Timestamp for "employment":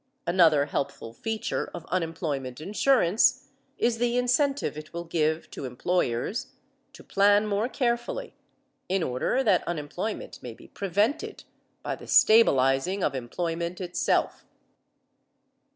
13.13-13.79